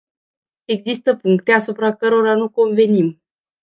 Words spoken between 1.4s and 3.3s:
asupra cărora nu convenim.